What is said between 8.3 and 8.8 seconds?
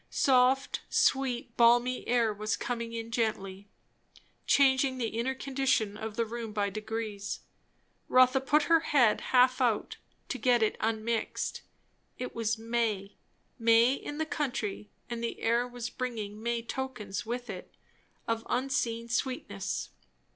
put her